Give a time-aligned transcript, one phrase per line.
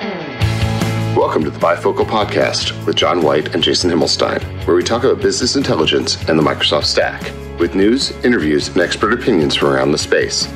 [0.00, 5.20] Welcome to the Bifocal Podcast with John White and Jason Himmelstein, where we talk about
[5.20, 7.22] business intelligence and the Microsoft stack,
[7.58, 10.46] with news, interviews, and expert opinions from around the space.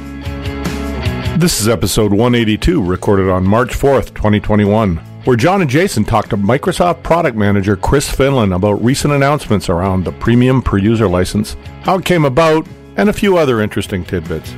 [1.38, 6.38] This is episode 182, recorded on March 4th, 2021, where John and Jason talked to
[6.38, 11.98] Microsoft product manager Chris Finlan about recent announcements around the premium per user license, how
[11.98, 12.66] it came about,
[12.96, 14.54] and a few other interesting tidbits.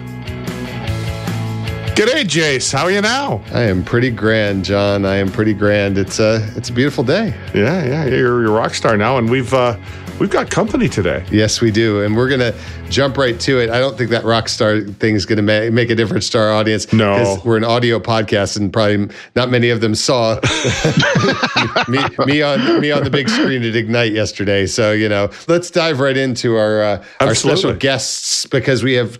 [1.96, 2.74] G'day, Jace.
[2.74, 3.42] How are you now?
[3.52, 5.06] I am pretty grand, John.
[5.06, 5.96] I am pretty grand.
[5.96, 7.34] It's a it's a beautiful day.
[7.54, 8.04] Yeah, yeah.
[8.04, 9.78] You're, you're a rock star now, and we've uh,
[10.20, 11.24] we've got company today.
[11.30, 12.52] Yes, we do, and we're gonna
[12.90, 13.70] jump right to it.
[13.70, 16.52] I don't think that rock star thing is gonna ma- make a difference to our
[16.52, 16.92] audience.
[16.92, 20.34] No, we're an audio podcast, and probably not many of them saw
[21.88, 24.66] me, me on me on the big screen at Ignite yesterday.
[24.66, 29.18] So you know, let's dive right into our uh, our special guests because we have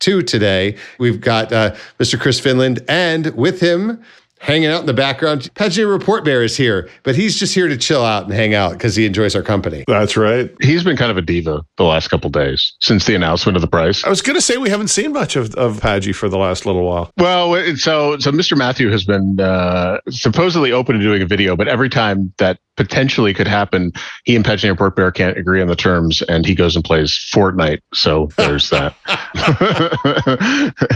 [0.00, 0.76] two today.
[0.98, 2.18] We've got uh, Mr.
[2.18, 4.02] Chris Finlan, and with him,
[4.40, 5.52] hanging out in the background.
[5.54, 8.72] Paginated Report Bear is here, but he's just here to chill out and hang out
[8.72, 9.84] because he enjoys our company.
[9.86, 10.50] That's right.
[10.60, 13.68] He's been kind of a diva the last couple days since the announcement of the
[13.68, 14.04] price.
[14.04, 16.66] I was going to say we haven't seen much of, of Paggy for the last
[16.66, 17.10] little while.
[17.16, 18.56] Well, so so Mr.
[18.56, 23.34] Matthew has been uh, supposedly open to doing a video, but every time that potentially
[23.34, 23.92] could happen,
[24.24, 27.10] he and Paginated Report Bear can't agree on the terms, and he goes and plays
[27.34, 27.80] Fortnite.
[27.92, 28.94] So there's that.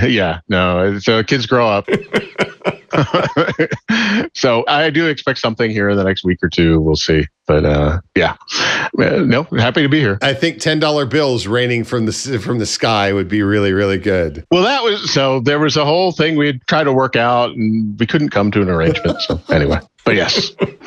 [0.08, 0.98] yeah, no.
[1.00, 1.88] So kids grow up.
[4.34, 6.80] so I do expect something here in the next week or two.
[6.80, 7.26] We'll see.
[7.52, 8.36] But uh, yeah,
[8.96, 10.16] no, happy to be here.
[10.22, 13.98] I think ten dollar bills raining from the from the sky would be really really
[13.98, 14.46] good.
[14.50, 15.40] Well, that was so.
[15.40, 18.50] There was a whole thing we had tried to work out, and we couldn't come
[18.52, 19.20] to an arrangement.
[19.20, 20.48] So anyway, but yes.
[20.58, 20.78] but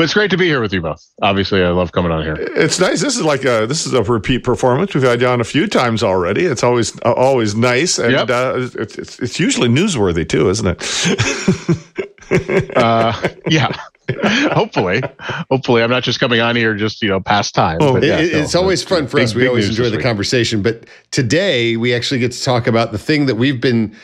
[0.00, 1.08] it's great to be here with you both.
[1.22, 2.34] Obviously, I love coming on here.
[2.36, 3.00] It's nice.
[3.00, 4.92] This is like a this is a repeat performance.
[4.92, 6.46] We've had you on a few times already.
[6.46, 8.28] It's always uh, always nice, and yep.
[8.28, 12.04] uh, it's, it's, it's usually newsworthy too, isn't it?
[12.76, 13.76] uh, yeah.
[14.52, 15.02] hopefully,
[15.50, 17.78] hopefully, I'm not just coming on here just you know past time.
[17.80, 19.34] Oh, yeah, it, it's no, always fun for big, us.
[19.34, 20.02] We always enjoy the week.
[20.04, 23.96] conversation, but today we actually get to talk about the thing that we've been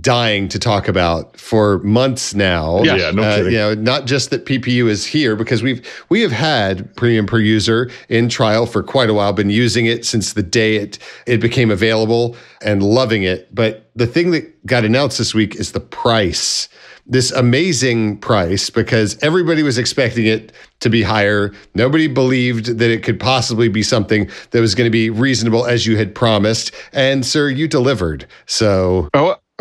[0.00, 2.82] dying to talk about for months now.
[2.82, 3.00] Yes.
[3.00, 3.52] Yeah, no uh, kidding.
[3.52, 7.38] You know, not just that PPU is here because we've we have had premium per
[7.38, 11.38] user in trial for quite a while, been using it since the day it it
[11.38, 13.52] became available and loving it.
[13.54, 16.68] But the thing that got announced this week is the price.
[17.10, 21.52] This amazing price because everybody was expecting it to be higher.
[21.74, 25.86] Nobody believed that it could possibly be something that was going to be reasonable as
[25.86, 26.72] you had promised.
[26.92, 28.26] And sir, you delivered.
[28.46, 29.36] So Oh,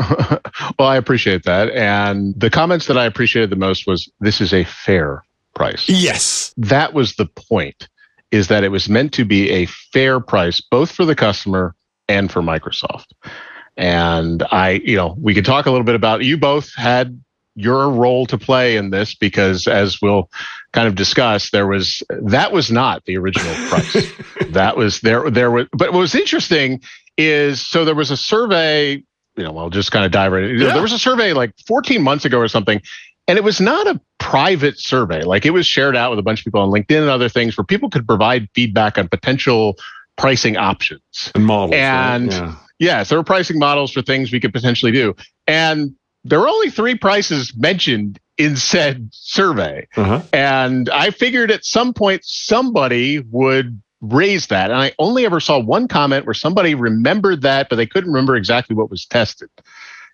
[0.79, 1.71] well, I appreciate that.
[1.71, 5.23] And the comments that I appreciated the most was this is a fair
[5.55, 5.89] price.
[5.89, 6.53] Yes.
[6.55, 7.89] That was the point
[8.31, 11.75] is that it was meant to be a fair price both for the customer
[12.07, 13.07] and for Microsoft.
[13.75, 17.19] And I, you know, we could talk a little bit about you both had
[17.59, 20.29] your role to play in this because as we'll
[20.71, 24.11] kind of discuss there was that was not the original price
[24.49, 26.81] that was there there was but what was interesting
[27.17, 29.03] is so there was a survey
[29.39, 30.59] you know, I'll just kind of dive right in.
[30.59, 30.73] Yeah.
[30.73, 32.81] There was a survey like 14 months ago or something,
[33.27, 35.23] and it was not a private survey.
[35.23, 37.57] Like it was shared out with a bunch of people on LinkedIn and other things
[37.57, 39.77] where people could provide feedback on potential
[40.17, 41.75] pricing options and models.
[41.75, 42.41] And right?
[42.41, 42.55] yeah.
[42.79, 45.15] yes, there were pricing models for things we could potentially do.
[45.47, 49.87] And there were only three prices mentioned in said survey.
[49.95, 50.21] Uh-huh.
[50.33, 54.71] And I figured at some point somebody would raise that.
[54.71, 58.35] And I only ever saw one comment where somebody remembered that, but they couldn't remember
[58.35, 59.49] exactly what was tested.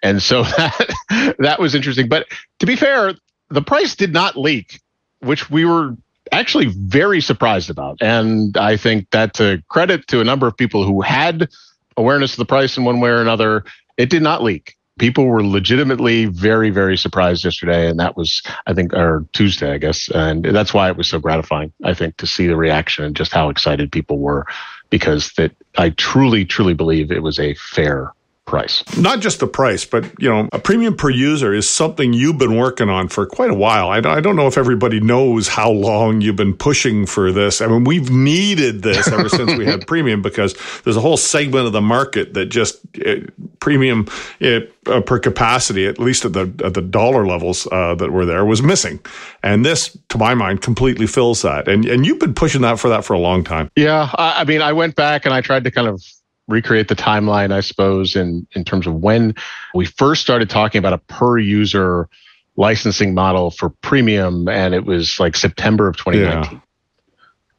[0.01, 2.09] And so that that was interesting.
[2.09, 2.27] But
[2.59, 3.13] to be fair,
[3.49, 4.81] the price did not leak,
[5.19, 5.95] which we were
[6.31, 7.97] actually very surprised about.
[8.01, 11.49] And I think that's a credit to a number of people who had
[11.95, 13.63] awareness of the price in one way or another.
[13.97, 17.89] It did not leak people were legitimately very, very surprised yesterday.
[17.89, 20.09] And that was, I think, or Tuesday, I guess.
[20.09, 23.33] And that's why it was so gratifying, I think, to see the reaction and just
[23.33, 24.47] how excited people were
[24.89, 28.13] because that I truly, truly believe it was a fair
[28.45, 28.83] price.
[28.97, 32.55] Not just the price, but you know, a premium per user is something you've been
[32.55, 33.89] working on for quite a while.
[33.89, 37.59] I, I don't know if everybody knows how long you've been pushing for this.
[37.59, 41.65] I mean, we've needed this ever since we had premium because there's a whole segment
[41.65, 44.07] of the market that just it, premium
[44.39, 48.25] it, uh, per capacity, at least at the at the dollar levels uh, that were
[48.25, 48.99] there, was missing.
[49.41, 51.67] And this, to my mind, completely fills that.
[51.67, 53.71] And and you've been pushing that for that for a long time.
[53.75, 56.03] Yeah, I, I mean, I went back and I tried to kind of
[56.47, 59.33] recreate the timeline, I suppose, in, in terms of when
[59.73, 62.07] we first started talking about a per user
[62.55, 66.53] licensing model for premium, and it was like September of 2019.
[66.53, 66.59] Yeah.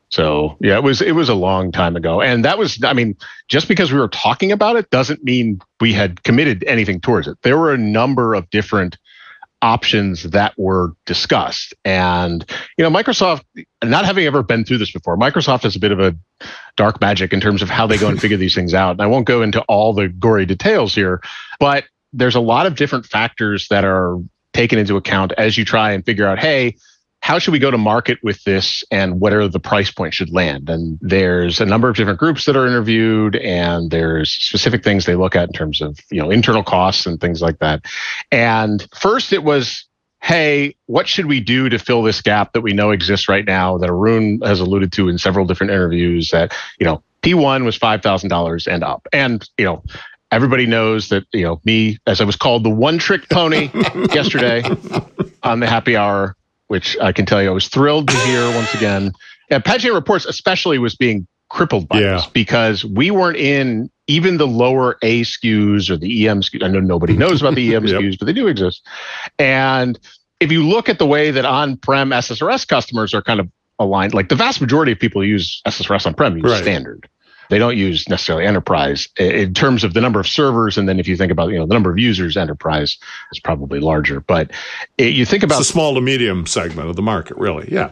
[0.09, 3.17] So yeah, it was it was a long time ago, and that was I mean,
[3.49, 7.37] just because we were talking about it doesn't mean we had committed anything towards it.
[7.43, 8.99] There were a number of different
[9.63, 12.45] options that were discussed, and
[12.77, 13.43] you know, Microsoft,
[13.83, 16.17] not having ever been through this before, Microsoft has a bit of a
[16.77, 18.93] dark magic in terms of how they go and figure these things out.
[18.93, 21.21] And I won't go into all the gory details here,
[21.59, 24.19] but there's a lot of different factors that are
[24.53, 26.77] taken into account as you try and figure out, hey
[27.27, 30.33] how should we go to market with this and what are the price points should
[30.33, 30.71] land?
[30.71, 35.17] And there's a number of different groups that are interviewed and there's specific things they
[35.17, 37.85] look at in terms of you know internal costs and things like that.
[38.31, 39.87] And first it was
[40.23, 43.77] hey what should we do to fill this gap that we know exists right now
[43.77, 48.73] that arun has alluded to in several different interviews that you know p1 was $5000
[48.73, 49.09] and up.
[49.13, 49.83] And you know
[50.31, 53.69] everybody knows that you know me as i was called the one trick pony
[54.15, 54.63] yesterday
[55.43, 56.37] on the happy hour
[56.69, 59.13] which I can tell you I was thrilled to hear once again.
[59.51, 62.13] Yeah, Paginated Reports especially was being crippled by yeah.
[62.15, 66.63] this because we weren't in even the lower A SKUs or the EM SKUs.
[66.63, 68.01] I know nobody knows about the EM yep.
[68.01, 68.87] SKUs, but they do exist.
[69.39, 69.99] And
[70.41, 73.49] if you look at the way that on-prem SSRS customers are kind of
[73.79, 76.63] aligned, like the vast majority of people use SSRS on-prem use right.
[76.63, 77.09] standard.
[77.49, 81.09] They don't use necessarily enterprise in terms of the number of servers, and then if
[81.09, 82.99] you think about you know the number of users, enterprise
[83.33, 84.21] is probably larger.
[84.21, 84.51] But
[84.99, 87.69] it, you think about it's a small to medium segment of the market, really.
[87.71, 87.91] Yeah.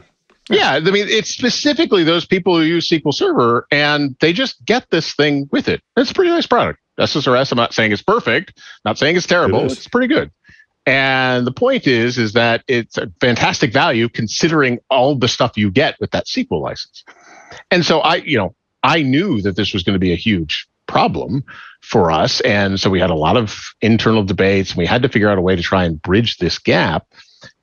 [0.50, 4.90] Yeah, I mean, it's specifically those people who use SQL Server and they just get
[4.90, 5.80] this thing with it.
[5.96, 6.80] It's a pretty nice product.
[6.98, 9.60] SSRS, I'm not saying it's perfect, not saying it's terrible.
[9.60, 10.30] It it's pretty good.
[10.86, 15.70] And the point is, is that it's a fantastic value considering all the stuff you
[15.70, 17.04] get with that SQL license.
[17.70, 18.54] And so I, you know,
[18.84, 21.42] I knew that this was going to be a huge problem
[21.80, 22.40] for us.
[22.42, 25.38] And so we had a lot of internal debates and we had to figure out
[25.38, 27.06] a way to try and bridge this gap.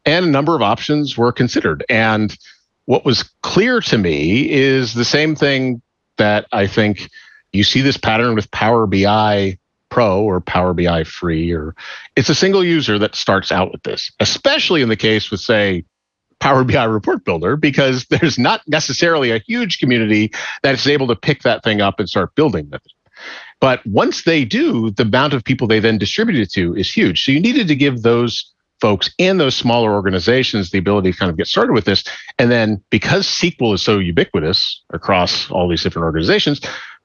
[0.03, 1.85] And a number of options were considered.
[1.87, 2.35] And
[2.85, 5.81] what was clear to me is the same thing
[6.17, 7.09] that I think
[7.53, 9.57] you see this pattern with Power BI
[9.89, 11.75] Pro or Power BI Free, or
[12.15, 15.83] it's a single user that starts out with this, especially in the case with, say,
[16.41, 20.31] Power BI report builder because there's not necessarily a huge community
[20.63, 22.91] that's able to pick that thing up and start building with it.
[23.59, 27.23] But once they do, the amount of people they then distribute it to is huge.
[27.23, 28.51] So you needed to give those
[28.81, 32.03] folks and those smaller organizations the ability to kind of get started with this.
[32.39, 36.59] And then because SQL is so ubiquitous across all these different organizations,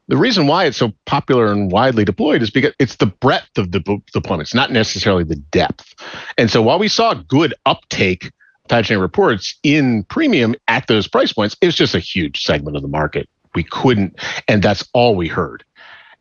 [0.08, 3.72] the reason why it's so popular and widely deployed is because it's the breadth of
[3.72, 5.94] the deployments, not necessarily the depth.
[6.38, 8.30] And so while we saw good uptake
[8.68, 12.82] Paginated Reports in premium at those price points, it was just a huge segment of
[12.82, 13.28] the market.
[13.54, 14.18] We couldn't,
[14.48, 15.64] and that's all we heard.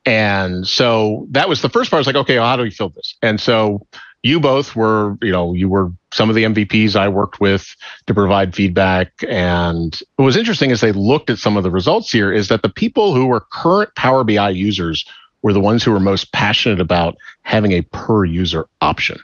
[0.05, 1.97] And so that was the first part.
[1.97, 3.15] I was like, okay, well, how do we fill this?
[3.21, 3.85] And so
[4.25, 7.75] you both were, you know, you were some of the MVPs I worked with
[8.07, 9.11] to provide feedback.
[9.27, 12.61] And what was interesting is they looked at some of the results here is that
[12.61, 15.05] the people who were current Power BI users
[15.43, 19.19] were the ones who were most passionate about having a per user option.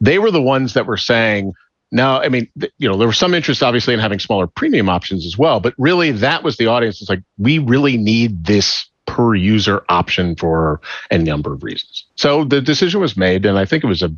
[0.00, 1.52] They were the ones that were saying,
[1.94, 2.48] now, I mean,
[2.78, 5.72] you know, there was some interest obviously in having smaller premium options as well, but
[5.78, 7.00] really that was the audience.
[7.00, 10.80] It's like, we really need this per user option for
[11.10, 12.04] a number of reasons.
[12.16, 13.46] So the decision was made.
[13.46, 14.08] And I think it was a,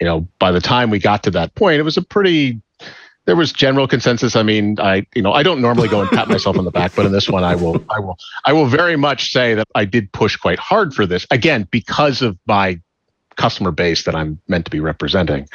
[0.00, 2.60] you know, by the time we got to that point, it was a pretty,
[3.26, 4.34] there was general consensus.
[4.34, 6.92] I mean, I, you know, I don't normally go and pat myself on the back,
[6.96, 9.84] but in this one, I will, I will, I will very much say that I
[9.84, 12.80] did push quite hard for this again, because of my
[13.36, 15.48] customer base that I'm meant to be representing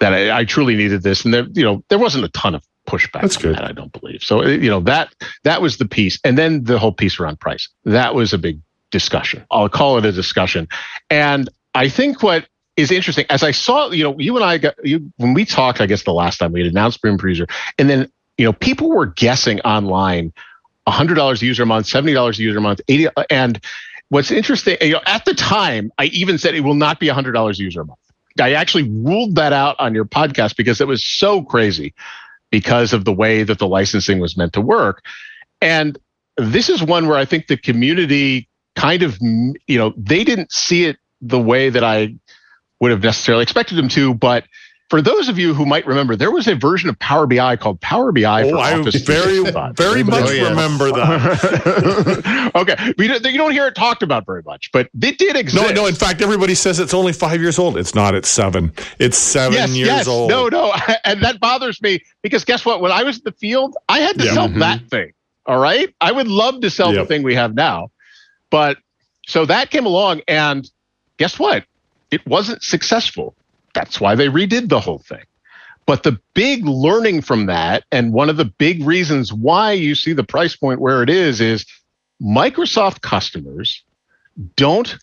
[0.00, 2.64] that I, I truly needed this, and there, you know, there wasn't a ton of
[2.86, 3.22] pushback.
[3.22, 3.56] That's good.
[3.56, 4.22] That, I don't believe.
[4.22, 5.14] So uh, you know that
[5.44, 7.68] that was the piece, and then the whole piece around price.
[7.84, 9.44] That was a big discussion.
[9.50, 10.68] I'll call it a discussion,
[11.10, 14.74] and I think what is interesting as I saw, you know, you and I got
[14.84, 15.80] you when we talked.
[15.80, 17.46] I guess the last time we had announced Premium Per User,
[17.78, 20.32] and then you know, people were guessing online,
[20.86, 23.60] hundred dollars a user a month, seventy dollars a user a month, eighty, and
[24.08, 27.32] what's interesting, you know, at the time, I even said it will not be hundred
[27.32, 27.98] dollars a user a month.
[28.40, 31.94] I actually ruled that out on your podcast because it was so crazy
[32.50, 35.04] because of the way that the licensing was meant to work.
[35.60, 35.98] And
[36.36, 40.84] this is one where I think the community kind of, you know, they didn't see
[40.84, 42.14] it the way that I
[42.80, 44.44] would have necessarily expected them to, but
[44.88, 47.80] for those of you who might remember, there was a version of Power BI called
[47.80, 49.40] Power BI oh, I very,
[49.74, 52.52] very much oh, remember that.
[52.54, 55.62] okay, you don't hear it talked about very much, but it did exist.
[55.62, 55.86] No, no.
[55.86, 57.76] In fact, everybody says it's only five years old.
[57.76, 58.14] It's not.
[58.14, 58.72] It's seven.
[58.98, 60.08] It's seven yes, years yes.
[60.08, 60.30] old.
[60.30, 60.72] No, no,
[61.04, 62.80] and that bothers me because guess what?
[62.80, 64.32] When I was in the field, I had to yeah.
[64.32, 64.60] sell mm-hmm.
[64.60, 65.12] that thing.
[65.44, 67.02] All right, I would love to sell yep.
[67.02, 67.90] the thing we have now,
[68.50, 68.78] but
[69.26, 70.70] so that came along, and
[71.18, 71.64] guess what?
[72.10, 73.34] It wasn't successful
[73.74, 75.24] that's why they redid the whole thing.
[75.86, 80.12] But the big learning from that, and one of the big reasons why you see
[80.12, 81.64] the price point where it is, is
[82.20, 83.82] Microsoft customers
[84.56, 84.98] don't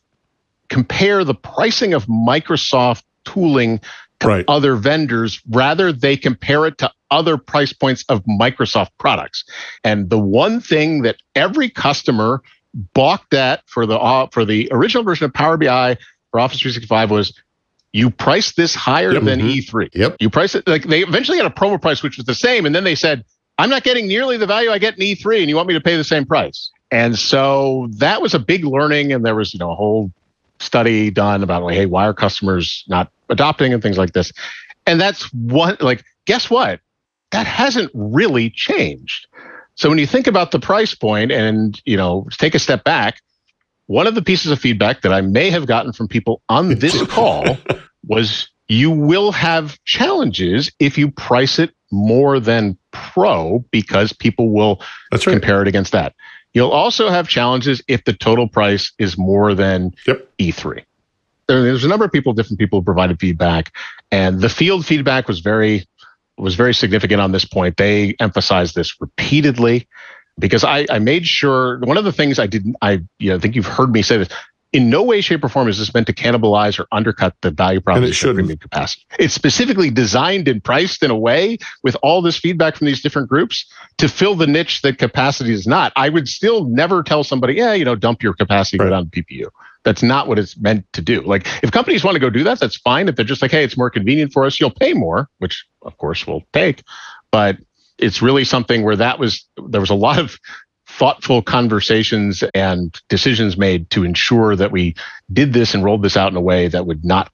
[0.69, 3.79] compare the pricing of Microsoft tooling
[4.19, 4.45] to right.
[4.47, 5.41] other vendors.
[5.49, 9.43] Rather, they compare it to other price points of Microsoft products.
[9.83, 12.41] And the one thing that every customer
[12.93, 15.97] balked at for the uh, for the original version of Power BI
[16.31, 17.33] for Office 365 was
[17.95, 19.23] you price this higher yep.
[19.23, 19.77] than mm-hmm.
[19.77, 19.89] E3.
[19.93, 20.17] Yep.
[20.19, 22.75] You price it like they eventually got a promo price which was the same, and
[22.75, 23.23] then they said,
[23.57, 25.81] "I'm not getting nearly the value I get in E3, and you want me to
[25.81, 29.59] pay the same price." And so that was a big learning, and there was you
[29.59, 30.11] know a whole
[30.59, 34.33] study done about like, hey, why are customers not adopting and things like this?
[34.85, 36.81] And that's one like, guess what?
[37.31, 39.27] That hasn't really changed.
[39.75, 43.21] So when you think about the price point and you know take a step back,
[43.87, 47.01] one of the pieces of feedback that I may have gotten from people on this
[47.07, 47.57] call
[48.07, 54.81] was you will have challenges if you price it more than pro because people will
[55.11, 55.21] right.
[55.21, 56.15] compare it against that.
[56.53, 60.27] You'll also have challenges if the total price is more than yep.
[60.39, 60.83] E3.
[61.47, 63.75] There's a number of people, different people who provided feedback,
[64.09, 65.85] and the field feedback was very
[66.37, 67.77] was very significant on this point.
[67.77, 69.87] They emphasized this repeatedly
[70.39, 73.55] because I, I made sure one of the things I didn't I you know think
[73.55, 74.29] you've heard me say this
[74.75, 77.79] in no way, shape, or form is this meant to cannibalize or undercut the value
[77.79, 79.05] proposition of premium capacity.
[79.17, 83.29] It's specifically designed and priced in a way with all this feedback from these different
[83.29, 83.65] groups
[83.99, 85.93] to fill the niche that capacity is not.
[85.95, 88.87] I would still never tell somebody, yeah, you know, dump your capacity, right.
[88.87, 89.45] go down to PPU.
[89.85, 91.21] That's not what it's meant to do.
[91.21, 93.07] Like if companies want to go do that, that's fine.
[93.07, 95.97] If they're just like, hey, it's more convenient for us, you'll pay more, which of
[95.97, 96.83] course we'll take.
[97.31, 97.59] But
[97.97, 100.37] it's really something where that was there was a lot of
[100.97, 104.95] thoughtful conversations and decisions made to ensure that we
[105.33, 107.31] did this and rolled this out in a way that would not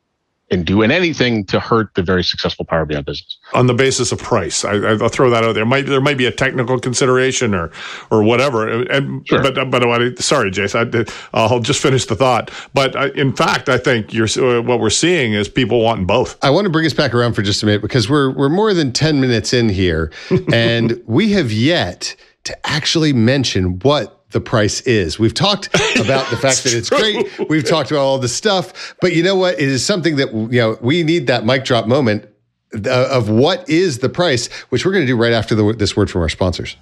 [0.52, 3.38] and do anything to hurt the very successful Power BI business.
[3.54, 5.66] On the basis of price, I, will throw that out there.
[5.66, 7.72] Might there might be a technical consideration or
[8.12, 8.68] or whatever.
[8.92, 9.42] And sure.
[9.42, 12.52] but but sorry, Jason, I, will just finish the thought.
[12.74, 16.38] But I, in fact, I think you're uh, what we're seeing is people wanting both.
[16.44, 18.74] I want to bring us back around for just a minute because we're we're more
[18.74, 20.12] than ten minutes in here,
[20.54, 22.16] and we have yet
[22.46, 25.20] to actually mention what the price is.
[25.20, 25.68] We've talked
[26.00, 27.24] about the fact that it's true.
[27.24, 27.50] great.
[27.50, 29.56] We've talked about all the stuff, but you know what?
[29.56, 32.26] It is something that you know we need that mic drop moment
[32.74, 35.96] uh, of what is the price, which we're going to do right after the, this
[35.96, 36.78] word from our sponsors.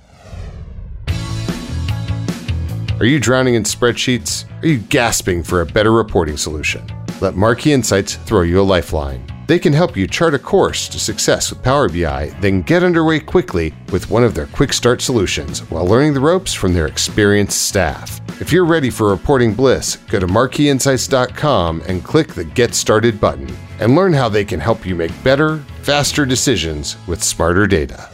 [2.99, 4.43] Are you drowning in spreadsheets?
[4.61, 6.85] Are you gasping for a better reporting solution?
[7.21, 9.25] Let Marquee Insights throw you a lifeline.
[9.49, 13.19] They can help you chart a course to success with Power BI, then get underway
[13.19, 17.63] quickly with one of their quick start solutions while learning the ropes from their experienced
[17.63, 18.21] staff.
[18.39, 23.51] If you're ready for reporting bliss, go to marqueeinsights.com and click the Get Started button
[23.79, 28.07] and learn how they can help you make better, faster decisions with smarter data.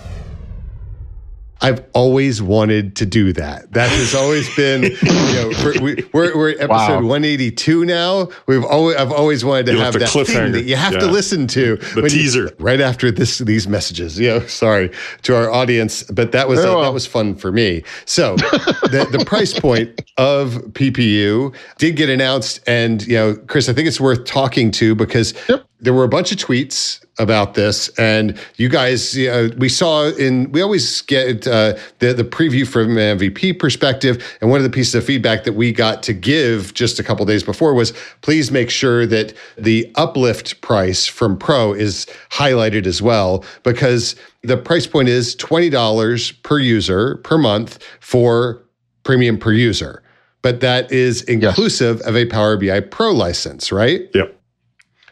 [1.62, 3.71] I've always wanted to do that.
[3.71, 7.09] That has always been, you know, we're, we, we're, we're at episode wow.
[7.09, 8.27] 182 now.
[8.45, 11.00] We've always, I've always wanted to you have that thing that you have yeah.
[11.00, 11.77] to listen to.
[11.77, 12.43] The teaser.
[12.43, 14.91] You, right after this, these messages, you know, sorry
[15.24, 17.83] to our audience, but that was, oh, uh, that was fun for me.
[18.05, 22.59] So the, the price point of PPU did get announced.
[22.67, 26.10] And, you know, Chris, I think it's worth talking to because yep there were a
[26.10, 31.48] bunch of tweets about this, and you guys, uh, we saw in we always get
[31.48, 35.44] uh, the the preview from an MVP perspective, and one of the pieces of feedback
[35.44, 39.34] that we got to give just a couple days before was please make sure that
[39.58, 45.70] the uplift price from Pro is highlighted as well because the price point is twenty
[45.70, 48.62] dollars per user per month for
[49.04, 50.01] premium per user,
[50.42, 52.08] but that is inclusive yes.
[52.08, 54.10] of a Power BI Pro license, right?
[54.15, 54.36] Yep.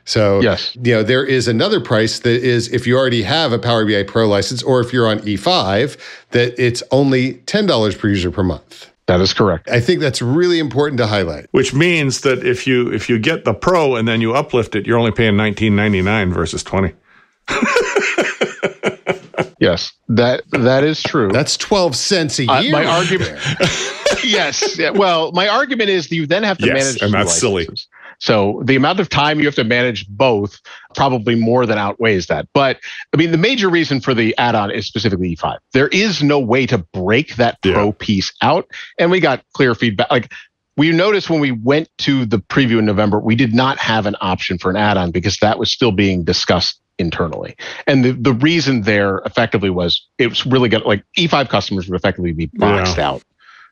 [0.05, 0.75] So, yes.
[0.75, 4.03] you know, there is another price that is if you already have a Power BI
[4.03, 5.97] Pro license or if you're on E5,
[6.31, 8.89] that it's only $10 per user per month.
[9.05, 9.69] That is correct.
[9.69, 11.47] I think that's really important to highlight.
[11.51, 14.87] Which means that if you if you get the Pro and then you uplift it,
[14.87, 16.93] you're only paying 19.99 versus 20.
[19.59, 21.29] yes, that that is true.
[21.33, 22.75] That's 12 cents a year.
[22.75, 23.37] Uh, my argument
[24.23, 24.79] Yes.
[24.93, 27.67] Well, my argument is that you then have to yes, manage and that's silly.
[28.23, 30.61] So the amount of time you have to manage both
[30.95, 32.47] probably more than outweighs that.
[32.53, 32.79] But
[33.13, 35.57] I mean, the major reason for the add-on is specifically E5.
[35.73, 38.65] There is no way to break that pro piece out.
[38.97, 40.09] And we got clear feedback.
[40.09, 40.31] Like
[40.77, 44.15] we noticed when we went to the preview in November, we did not have an
[44.21, 47.57] option for an add-on because that was still being discussed internally.
[47.87, 50.83] And the, the reason there effectively was it was really good.
[50.83, 53.09] Like E5 customers would effectively be boxed yeah.
[53.09, 53.23] out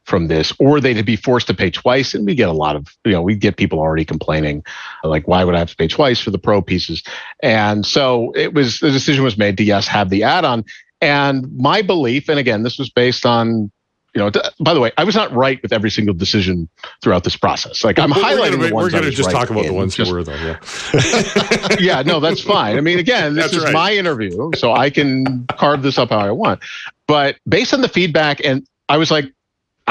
[0.06, 2.14] from this, or they'd be forced to pay twice.
[2.14, 4.64] And we get a lot of, you know, we get people already complaining,
[5.04, 7.04] like, why would I have to pay twice for the pro pieces?
[7.42, 10.66] And so it was the decision was made to yes, have the add-on.
[11.02, 13.72] And my belief, and again, this was based on
[14.14, 14.30] you know,
[14.60, 16.68] by the way, I was not right with every single decision
[17.02, 17.82] throughout this process.
[17.82, 19.74] Like I'm we're highlighting gonna, the ones We're going to just right talk about the
[19.74, 20.36] ones Just- who were, though.
[20.36, 21.78] Yeah.
[21.80, 22.78] yeah, no, that's fine.
[22.78, 23.74] I mean, again, this That's is right.
[23.74, 26.60] my interview, so I can carve this up how I want.
[27.08, 29.32] But based on the feedback, and I was like,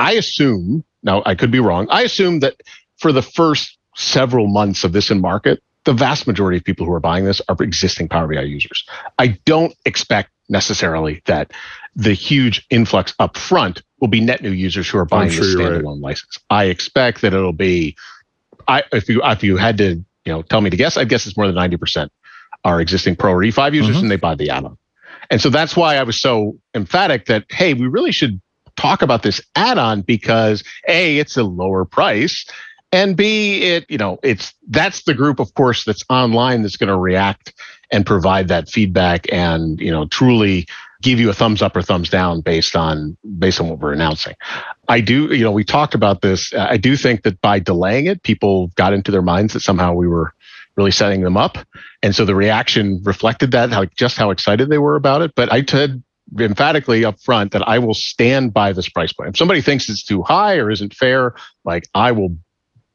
[0.01, 2.55] I assume, now I could be wrong, I assume that
[2.99, 6.93] for the first several months of this in market, the vast majority of people who
[6.93, 8.85] are buying this are existing Power BI users.
[9.19, 11.53] I don't expect necessarily that
[11.97, 15.51] the huge influx up front will be net new users who are buying sure the
[15.51, 15.83] you're right.
[15.83, 16.39] standalone license.
[16.51, 17.97] I expect that it'll be
[18.69, 21.27] I if you if you had to you know tell me to guess, I'd guess
[21.27, 22.13] it's more than ninety percent
[22.65, 24.01] are existing Pro or E5 users Mhm.
[24.03, 24.77] and they buy the add-on.
[25.31, 28.41] And so that's why I was so emphatic that hey, we really should
[28.81, 32.47] talk about this add-on because a it's a lower price
[32.93, 36.89] and b it you know it's that's the group of course that's online that's going
[36.89, 37.53] to react
[37.91, 40.67] and provide that feedback and you know truly
[41.03, 44.35] give you a thumbs up or thumbs down based on based on what we're announcing.
[44.89, 46.53] I do you know we talked about this.
[46.55, 50.09] I do think that by delaying it people got into their minds that somehow we
[50.09, 50.33] were
[50.77, 51.59] really setting them up
[52.03, 55.35] and so the reaction reflected that how just how excited they were about it.
[55.35, 56.03] But i said
[56.39, 59.31] emphatically up front that i will stand by this price point.
[59.31, 61.35] If somebody thinks it's too high or isn't fair
[61.65, 62.37] like i will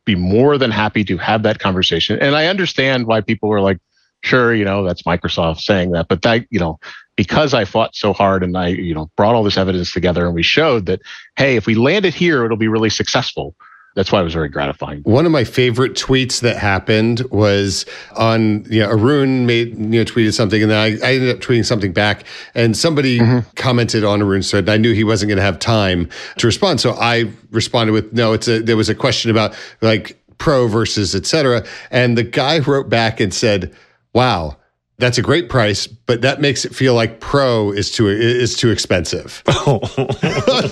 [0.05, 2.19] be more than happy to have that conversation.
[2.19, 3.79] And i understand why people were like
[4.23, 6.79] sure you know that's microsoft saying that but that you know
[7.15, 10.33] because i fought so hard and i you know brought all this evidence together and
[10.33, 10.99] we showed that
[11.35, 13.55] hey if we land it here it'll be really successful
[13.95, 17.85] that's why it was very gratifying One of my favorite tweets that happened was
[18.15, 21.41] on, you know, Arun made, you know, tweeted something and then I, I ended up
[21.41, 23.49] tweeting something back and somebody mm-hmm.
[23.55, 24.65] commented on Arun's thread.
[24.65, 26.81] and I knew he wasn't going to have time to respond.
[26.81, 31.15] So I responded with, no, it's a, there was a question about like pro versus
[31.15, 31.65] et cetera.
[31.89, 33.73] And the guy wrote back and said,
[34.13, 34.57] wow,
[34.97, 38.71] that's a great price, but that makes it feel like pro is too is too
[38.71, 39.43] expensive.
[39.67, 39.79] Oh.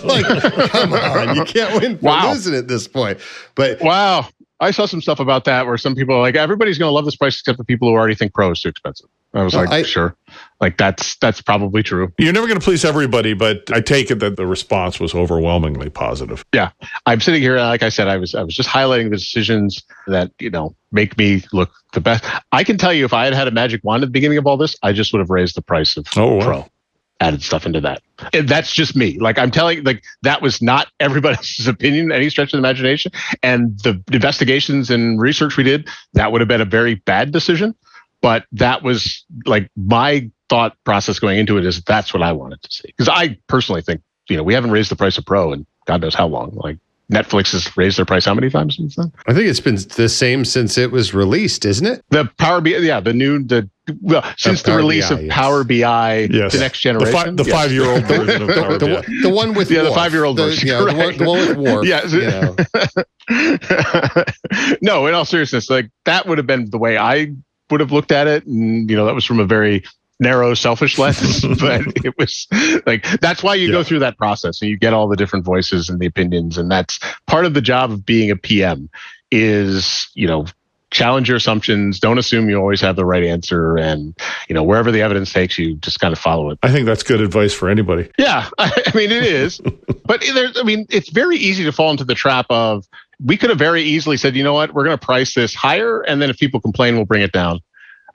[0.03, 0.25] like,
[0.70, 2.32] come on, you can't win for Wow.
[2.32, 3.20] losing at this point.
[3.56, 4.27] But wow
[4.60, 7.03] i saw some stuff about that where some people are like everybody's going to love
[7.06, 9.63] this price except the people who already think pro is too expensive i was Well,
[9.65, 10.15] like I- sure
[10.63, 14.19] like that's that's probably true You're never going to please everybody, but I take it
[14.19, 16.45] that the response was overwhelmingly positive.
[16.54, 16.71] Yeah,
[17.06, 20.32] I'm sitting here, like I said, I was I was just highlighting the decisions that
[20.39, 22.23] you know make me look the best.
[22.54, 24.47] I can tell you, if I had had a magic wand at the beginning of
[24.47, 26.45] all this, I just would have raised the price of Oh, wow.
[26.45, 26.69] Pro,
[27.19, 28.02] added stuff into that.
[28.32, 29.19] And that's just me.
[29.19, 33.12] Like I'm telling, like that was not everybody else's opinion, any stretch of the imagination.
[33.41, 37.76] And the investigations and research we did, that would have been a very bad decision.
[38.21, 42.62] But that was like my thought process going into it is that's what I wanted
[42.62, 45.53] to see because I personally think you know we haven't raised the price of Pro
[45.53, 46.51] in God knows how long.
[46.56, 46.77] Like
[47.12, 49.12] Netflix has raised their price how many times since then?
[49.27, 52.03] I think it's been the same since it was released, isn't it?
[52.10, 53.69] The Power BI, yeah, the new the
[54.01, 55.34] well since the release BI, of yes.
[55.34, 56.53] Power BI, Yes.
[56.53, 58.93] the next generation, the five year old version of Power The, BI.
[58.93, 61.58] one- the one with Yeah, the five-year-old The- version, yeah, the, one, the one with
[61.58, 61.86] Worf.
[61.86, 62.06] Yeah.
[62.08, 62.56] you know.
[64.82, 67.34] no, in all seriousness, like that would have been the way I
[67.69, 69.84] would have looked at it, and you know that was from a very
[70.19, 72.47] narrow, selfish lens, but it was
[72.86, 73.73] like that's why you Yeah.
[73.73, 76.69] go through that process and you get all the different voices and the opinions, and
[76.71, 78.89] that's part of the job of being a PM
[79.32, 80.45] is you know
[80.91, 84.15] challenge your assumptions don't assume you always have the right answer and
[84.47, 87.02] you know wherever the evidence takes you just kind of follow it I think that's
[87.02, 88.12] good advice for anybody.
[88.19, 89.60] yeah, I, I mean it is,
[90.06, 92.86] but there's, I mean, it's very easy to fall into the trap of
[93.23, 96.02] we could have very easily said, you know what, we're going to price this higher,
[96.02, 97.60] and then if people complain, we'll bring it down.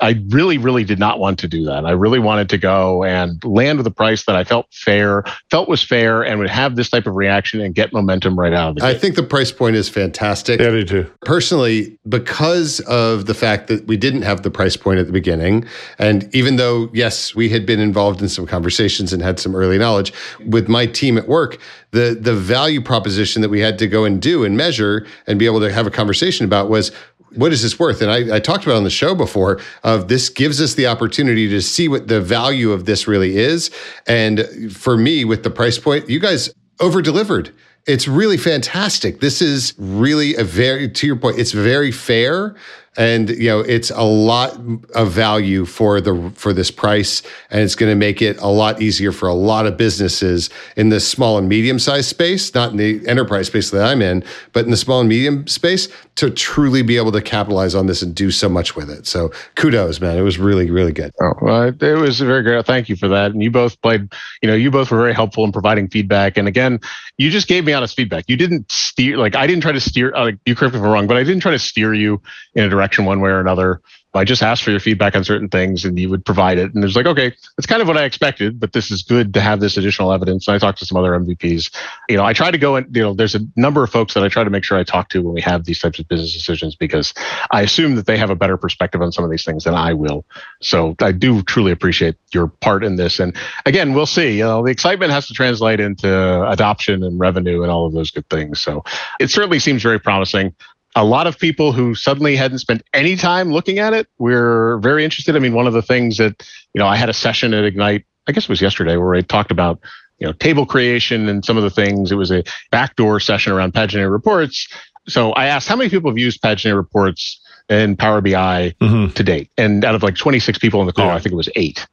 [0.01, 1.85] I really, really did not want to do that.
[1.85, 5.69] I really wanted to go and land with a price that I felt fair, felt
[5.69, 8.77] was fair, and would have this type of reaction and get momentum right out of
[8.77, 10.61] the I think the price point is fantastic.
[10.61, 11.13] Yeah, I do too.
[11.25, 15.67] Personally, because of the fact that we didn't have the price point at the beginning,
[15.99, 19.79] and even though, yes, we had been involved in some conversations and had some early
[19.79, 20.13] knowledge
[20.47, 21.59] with my team at work,
[21.91, 25.47] the, the value proposition that we had to go and do and measure and be
[25.47, 26.93] able to have a conversation about was
[27.35, 28.03] what is this worth?
[28.03, 31.49] And I, I talked about on the show before of this gives us the opportunity
[31.49, 33.71] to see what the value of this really is.
[34.07, 37.53] And for me, with the price point, you guys over delivered.
[37.87, 39.21] It's really fantastic.
[39.21, 42.55] This is really a very, to your point, it's very fair.
[42.99, 44.59] And you know it's a lot
[44.95, 48.83] of value for the for this price, and it's going to make it a lot
[48.83, 52.77] easier for a lot of businesses in the small and medium sized space, not in
[52.77, 56.83] the enterprise space that I'm in, but in the small and medium space to truly
[56.83, 59.07] be able to capitalize on this and do so much with it.
[59.07, 60.19] So kudos, man.
[60.19, 61.13] It was really, really good.
[61.21, 62.67] Oh, well, it was very good.
[62.67, 63.31] Thank you for that.
[63.31, 66.37] And you both played, you know, you both were very helpful in providing feedback.
[66.37, 66.81] And again,
[67.19, 68.25] you just gave me honest feedback.
[68.27, 70.91] You didn't steer, like, I didn't try to steer, uh, you correct me if I'm
[70.91, 72.21] wrong, but I didn't try to steer you
[72.57, 73.81] in a direction one way or another.
[74.15, 76.75] I just asked for your feedback on certain things and you would provide it.
[76.75, 79.35] And it was like, okay, that's kind of what I expected, but this is good
[79.35, 80.49] to have this additional evidence.
[80.49, 81.75] And I talked to some other MVPs.
[82.09, 84.25] You know, I try to go and, you know, there's a number of folks that
[84.25, 86.33] I try to make sure I talk to when we have these types of business
[86.33, 87.13] decisions because
[87.51, 89.93] I assume that they have a better perspective on some of these things than I
[89.93, 90.25] will.
[90.63, 93.21] So I do truly appreciate your part in this.
[93.21, 94.39] And again, we'll see.
[94.39, 98.11] You know, the excitement has to translate into adoption and revenue and all of those
[98.11, 98.61] good things.
[98.61, 98.83] So
[99.21, 100.55] it certainly seems very promising
[100.99, 105.05] a lot of people who suddenly hadn't spent any time looking at it we're very
[105.05, 105.37] interested.
[105.37, 108.05] I mean, one of the things that, you know, I had a session at Ignite,
[108.27, 109.79] I guess it was yesterday, where I talked about,
[110.19, 112.11] you know, table creation and some of the things.
[112.11, 114.69] It was a backdoor session around paginated reports.
[115.07, 119.13] So I asked how many people have used paginated reports in Power BI mm-hmm.
[119.13, 119.51] to date?
[119.57, 121.15] And out of like 26 people in the call, yeah.
[121.15, 121.87] I think it was eight.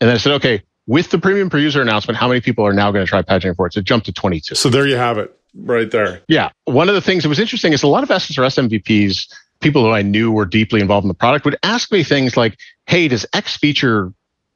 [0.00, 2.72] And then I said, okay, with the premium per user announcement, how many people are
[2.72, 3.76] now going to try paginated reports?
[3.76, 4.54] It jumped to 22.
[4.54, 6.20] So there you have it right there.
[6.28, 6.50] Yeah.
[6.64, 9.90] One of the things that was interesting is a lot of SSRS MVPs, people who
[9.90, 13.26] I knew were deeply involved in the product, would ask me things like, hey, does
[13.32, 14.12] X feature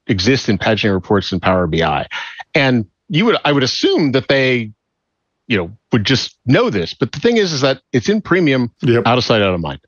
[0.07, 2.07] exist in paginated reports in Power BI?
[2.55, 4.71] And you would I would assume that they,
[5.47, 6.93] you know, would just know this.
[6.93, 9.03] But the thing is, is that it's in premium, yep.
[9.05, 9.81] out of sight, out of mind.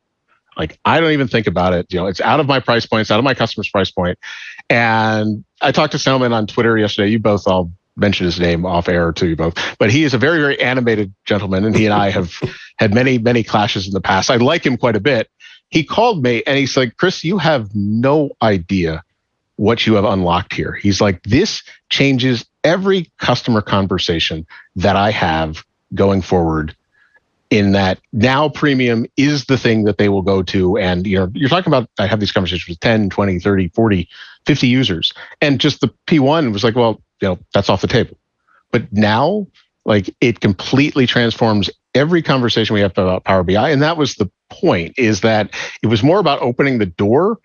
[0.58, 1.92] Like I don't even think about it.
[1.92, 4.18] You know, it's out of my price point, it's out of my customer's price point.
[4.70, 7.10] And I talked to Salman on Twitter yesterday.
[7.10, 7.72] You both all
[8.02, 11.14] mention his name off air to you both, but he is a very, very animated
[11.26, 12.34] gentleman, and he and I have
[12.78, 14.30] had many, many clashes in the past.
[14.30, 15.30] I like him quite a bit.
[15.70, 19.04] He called me and he's like, Chris, you have no idea
[19.56, 20.74] what you have unlocked here.
[20.74, 26.76] He's like, this changes every customer conversation that I have going forward
[27.52, 31.30] in that now premium is the thing that they will go to and you know
[31.34, 34.08] you're talking about i have these conversations with 10 20 30 40
[34.46, 38.18] 50 users and just the p1 was like well you know that's off the table.
[38.72, 39.48] But now
[39.86, 44.30] like it completely transforms every conversation we have about power bi and that was the
[44.50, 47.40] point is that it was more about opening the door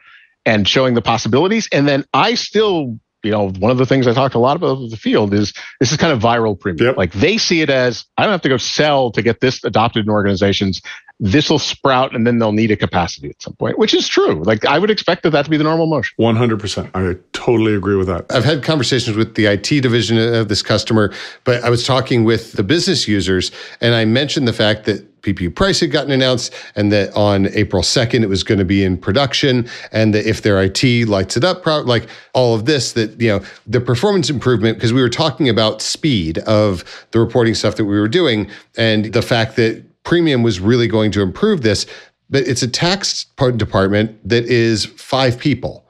[0.45, 1.69] and showing the possibilities.
[1.73, 4.81] And then i still you know one of the things i talked a lot about
[4.81, 6.87] with the field is this is kind of viral premium.
[6.87, 6.97] Yep.
[6.97, 10.05] like they see it as i don't have to go sell to get this adopted
[10.05, 10.81] in organizations
[11.19, 14.43] this will sprout and then they'll need a capacity at some point, which is true.
[14.45, 16.15] Like I would expect that that to be the normal motion.
[16.19, 16.91] 100%.
[16.95, 18.27] I totally agree with that.
[18.31, 21.13] I've had conversations with the IT division of this customer,
[21.45, 23.51] but I was talking with the business users
[23.81, 27.83] and I mentioned the fact that PPU price had gotten announced and that on April
[27.83, 31.45] 2nd it was going to be in production and that if their IT lights it
[31.45, 35.49] up, like all of this, that, you know, the performance improvement, because we were talking
[35.49, 40.43] about speed of the reporting stuff that we were doing and the fact that premium
[40.43, 41.85] was really going to improve this,
[42.31, 43.25] but it's a tax
[43.57, 45.83] department that is five people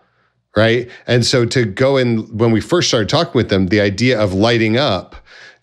[0.57, 0.91] right?
[1.07, 4.33] And so to go in when we first started talking with them, the idea of
[4.33, 5.15] lighting up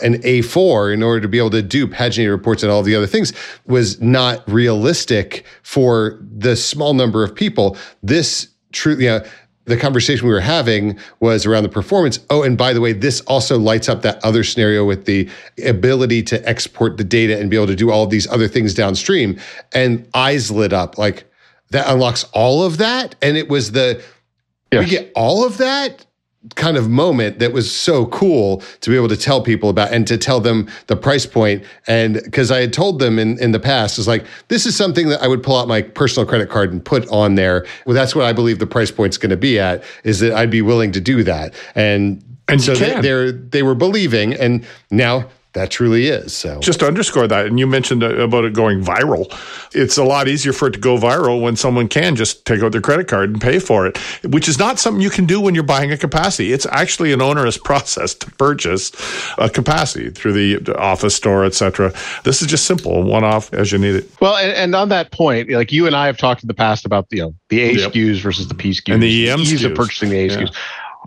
[0.02, 3.08] an A4 in order to be able to do paginated reports and all the other
[3.08, 3.34] things
[3.66, 7.76] was not realistic for the small number of people.
[8.04, 9.26] This truly, you know,
[9.65, 12.19] the conversation we were having was around the performance.
[12.30, 15.30] Oh, and by the way, this also lights up that other scenario with the
[15.65, 18.73] ability to export the data and be able to do all of these other things
[18.73, 19.39] downstream.
[19.73, 21.26] And eyes lit up like
[21.69, 23.15] that unlocks all of that.
[23.21, 24.04] And it was the,
[24.71, 24.84] yes.
[24.84, 26.06] we get all of that
[26.56, 30.06] kind of moment that was so cool to be able to tell people about and
[30.08, 31.63] to tell them the price point.
[31.88, 35.10] And because i had told them in, in the past is like this is something
[35.10, 37.65] that i would pull out my personal credit card and put on there.
[37.86, 40.51] Well that's what i believe the price point's going to be at is that i'd
[40.51, 41.53] be willing to do that.
[41.75, 46.36] And and so they, they're they were believing and now that truly is.
[46.36, 49.32] So just to underscore that, and you mentioned uh, about it going viral.
[49.74, 52.72] It's a lot easier for it to go viral when someone can just take out
[52.72, 55.54] their credit card and pay for it, which is not something you can do when
[55.54, 56.52] you're buying a capacity.
[56.52, 58.92] It's actually an onerous process to purchase
[59.38, 61.94] a capacity through the office store, etc.
[62.24, 64.10] This is just simple, one off as you need it.
[64.20, 66.86] Well, and, and, on that point, like you and I have talked in the past
[66.86, 67.92] about the you know the A yep.
[67.92, 69.70] SKUs versus the P SKUs and the EM ease SKUs.
[69.70, 70.38] of purchasing the A yeah.
[70.38, 70.56] SKUs.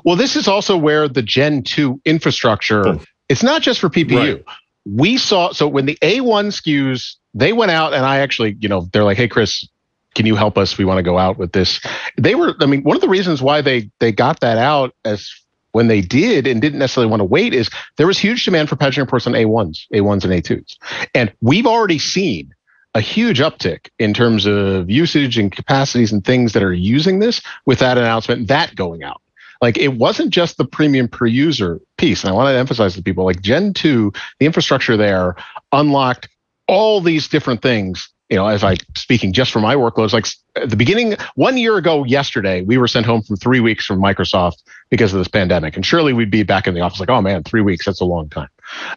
[0.05, 4.17] Well, this is also where the Gen 2 infrastructure it's not just for PPU.
[4.17, 4.45] Right.
[4.85, 8.89] We saw so when the A1 SKUs they went out and I actually, you know,
[8.93, 9.67] they're like, "Hey Chris,
[10.15, 10.79] can you help us?
[10.79, 11.81] We want to go out with this."
[12.17, 15.29] They were I mean, one of the reasons why they they got that out as
[15.73, 18.77] when they did and didn't necessarily want to wait is there was huge demand for
[18.77, 20.77] paginated reports on A1s, A1s and A2s.
[21.15, 22.55] And we've already seen
[22.95, 27.43] a huge uptick in terms of usage and capacities and things that are using this
[27.67, 29.21] with that announcement, that going out.
[29.62, 32.23] Like it wasn't just the premium per user piece.
[32.25, 35.37] And I want to emphasize to people like Gen 2, the infrastructure there
[35.73, 36.29] unlocked
[36.69, 40.71] all these different things you know, as I speaking just for my workloads, like at
[40.71, 44.62] the beginning, one year ago yesterday, we were sent home from three weeks from Microsoft
[44.90, 45.77] because of this pandemic.
[45.77, 48.05] And surely we'd be back in the office like, oh man, three weeks, that's a
[48.05, 48.49] long time.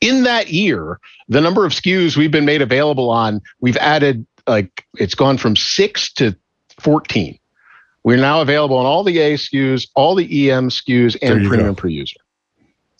[0.01, 4.85] In that year, the number of SKUs we've been made available on, we've added like
[4.97, 6.35] it's gone from six to
[6.79, 7.37] 14.
[8.03, 11.81] We're now available on all the A SKUs, all the EM SKUs, and premium go.
[11.81, 12.17] per user.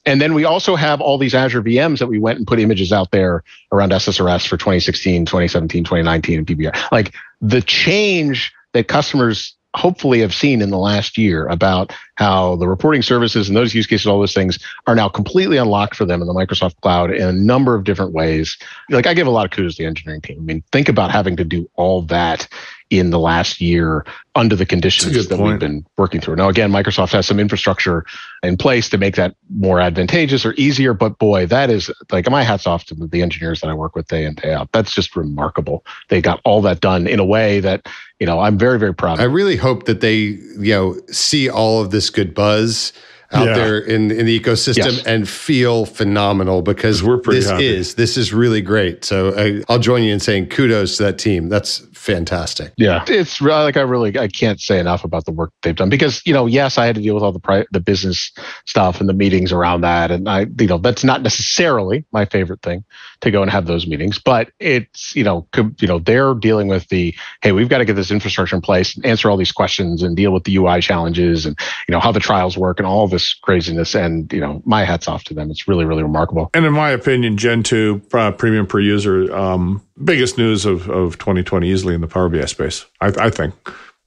[0.06, 2.92] And then we also have all these Azure VMs that we went and put images
[2.92, 6.92] out there around SSRS for 2016, 2017, 2019, and PBR.
[6.92, 12.68] Like the change that customers hopefully have seen in the last year about how the
[12.68, 14.58] reporting services and those use cases, all those things
[14.88, 18.12] are now completely unlocked for them in the Microsoft cloud in a number of different
[18.12, 18.58] ways.
[18.90, 20.38] Like I give a lot of kudos to the engineering team.
[20.40, 22.48] I mean, think about having to do all that
[22.90, 25.52] in the last year under the conditions that point.
[25.52, 26.36] we've been working through.
[26.36, 28.06] Now, again, Microsoft has some infrastructure
[28.42, 30.94] in place to make that more advantageous or easier.
[30.94, 34.08] But boy, that is like my hats off to the engineers that I work with
[34.08, 34.70] day in, day out.
[34.72, 35.86] That's just remarkable.
[36.08, 37.88] They got all that done in a way that,
[38.20, 39.20] you know, I'm very, very proud of.
[39.20, 42.92] I really hope that they, you know, see all of this good buzz
[43.32, 43.54] out yeah.
[43.54, 45.06] there in in the ecosystem yes.
[45.06, 47.68] and feel phenomenal because we're pretty this happy.
[47.68, 49.06] is this is really great.
[49.06, 51.48] So I, I'll join you in saying kudos to that team.
[51.48, 52.74] That's fantastic.
[52.78, 55.90] Yeah, it's really like I really I can't say enough about the work they've done
[55.90, 58.32] because you know yes I had to deal with all the pri- the business
[58.66, 62.62] stuff and the meetings around that and I you know that's not necessarily my favorite
[62.62, 62.84] thing
[63.22, 66.68] to go and have those meetings but it's you know co- you know they're dealing
[66.68, 69.52] with the hey we've got to get this infrastructure in place and answer all these
[69.52, 72.88] questions and deal with the UI challenges and you know how the trials work and
[72.88, 76.04] all of this craziness and you know my hats off to them it's really really
[76.04, 80.90] remarkable and in my opinion Gen 2 uh, premium per user um, biggest news of,
[80.90, 83.54] of 2020 easily in the Power BI space, I, I think.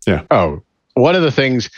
[0.06, 0.22] Yeah.
[0.30, 0.62] Oh,
[0.94, 1.70] one of the things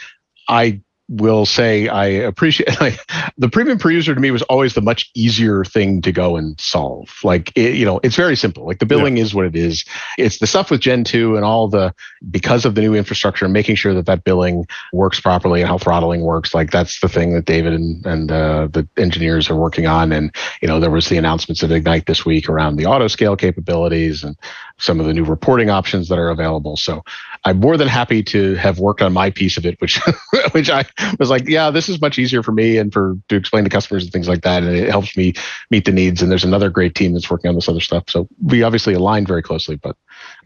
[0.48, 2.98] I will say I appreciate like,
[3.36, 6.58] the premium per user to me was always the much easier thing to go and
[6.60, 7.10] solve.
[7.22, 8.66] Like it, you know, it's very simple.
[8.66, 9.24] Like the billing yeah.
[9.24, 9.84] is what it is.
[10.18, 11.94] It's the stuff with Gen 2 and all the
[12.30, 16.22] because of the new infrastructure, making sure that that billing works properly and how throttling
[16.22, 16.54] works.
[16.54, 20.12] Like that's the thing that David and and uh, the engineers are working on.
[20.12, 23.36] And you know, there was the announcements at Ignite this week around the auto scale
[23.36, 24.36] capabilities and
[24.78, 26.76] some of the new reporting options that are available.
[26.76, 27.02] So
[27.44, 30.00] I'm more than happy to have worked on my piece of it, which
[30.52, 30.84] which I
[31.18, 34.02] was like, yeah, this is much easier for me and for to explain to customers
[34.02, 35.34] and things like that, and it helps me
[35.70, 36.22] meet the needs.
[36.22, 38.04] And there's another great team that's working on this other stuff.
[38.08, 39.96] So we obviously aligned very closely, but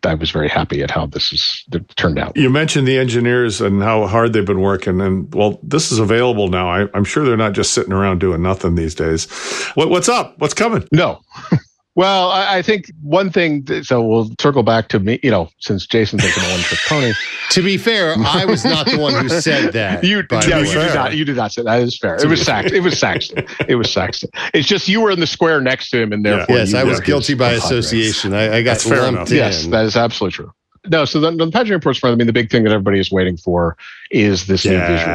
[0.04, 1.64] I was very happy at how this is
[1.96, 2.36] turned out.
[2.36, 6.48] You mentioned the engineers and how hard they've been working, and well, this is available
[6.48, 6.68] now.
[6.68, 9.30] I, am sure they're not just sitting around doing nothing these days.
[9.74, 10.38] What, what's up?
[10.38, 10.86] What's coming?
[10.92, 11.20] No.
[11.98, 13.66] Well, I, I think one thing.
[13.82, 15.18] So we'll circle back to me.
[15.24, 17.12] You know, since Jason thinks I'm a one-trick pony.
[17.50, 20.04] to be fair, I was not the one who said that.
[20.04, 21.16] You, yeah, you did not.
[21.16, 21.76] You did not say that.
[21.76, 21.82] that.
[21.82, 22.14] Is fair.
[22.14, 22.76] It was Saxton.
[22.76, 23.44] It was Saxton.
[23.66, 24.30] It was Saxton.
[24.54, 26.62] It's just you were in the square next to him, and therefore, yeah.
[26.62, 28.32] yes, I was guilty by association.
[28.32, 29.38] I, I, got lumped in.
[29.38, 30.52] Yes, that is absolutely true.
[30.86, 33.10] No, so the, the paginated reports front, I mean, the big thing that everybody is
[33.10, 33.76] waiting for
[34.10, 34.72] is this yes.
[34.72, 35.12] new visual.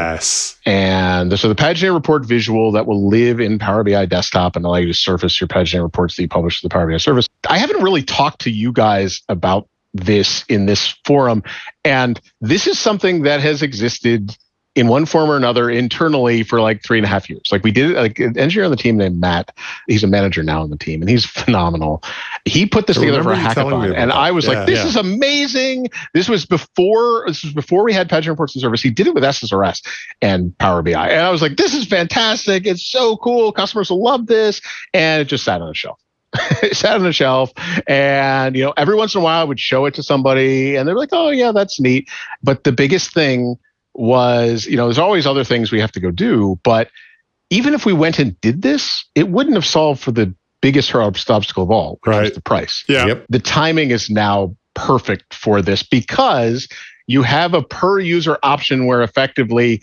[0.65, 4.78] And so the paginated report visual that will live in Power BI desktop and allow
[4.78, 7.28] you to surface your paginated reports that you publish to the Power BI service.
[7.49, 11.43] I haven't really talked to you guys about this in this forum.
[11.86, 14.36] And this is something that has existed
[14.76, 17.44] in one form or another internally for like three and a half years.
[17.52, 19.56] Like we did, like an engineer on the team named Matt.
[19.88, 22.04] He's a manager now on the team, and he's phenomenal.
[22.46, 24.88] He put this I together for a hackathon, and I was yeah, like, "This yeah.
[24.88, 28.82] is amazing!" This was before this was before we had Paginated Reports and Service.
[28.82, 29.86] He did it with SSRS
[30.22, 32.66] and Power BI, and I was like, "This is fantastic!
[32.66, 33.52] It's so cool!
[33.52, 34.60] Customers will love this!"
[34.94, 36.00] And it just sat on the shelf.
[36.64, 37.52] it sat on the shelf
[37.86, 40.88] and you know every once in a while i would show it to somebody and
[40.88, 42.10] they're like oh yeah that's neat
[42.42, 43.56] but the biggest thing
[43.93, 46.89] was, you know, there's always other things we have to go do, but
[47.49, 51.63] even if we went and did this, it wouldn't have solved for the biggest obstacle
[51.63, 52.25] of all, which right.
[52.25, 52.84] is the price.
[52.88, 53.06] Yeah.
[53.08, 53.25] Yep.
[53.29, 56.67] The timing is now perfect for this because
[57.06, 59.82] you have a per user option where effectively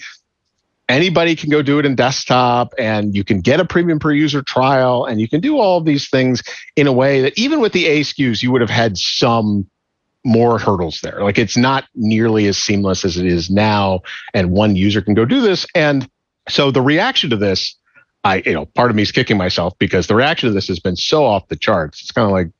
[0.89, 4.43] anybody can go do it in desktop and you can get a premium per user
[4.43, 6.43] trial and you can do all of these things
[6.77, 9.71] in a way that even with the A SKUs, you would have had some
[10.25, 11.23] more hurdles there.
[11.23, 14.01] Like it's not nearly as seamless as it is now,
[14.35, 15.67] and one user can go do this.
[15.75, 16.09] And
[16.49, 17.77] so the reaction to this,
[18.25, 20.79] I, you know, part of me is kicking myself because the reaction to this has
[20.79, 22.03] been so off the charts.
[22.03, 22.51] It's kind of like,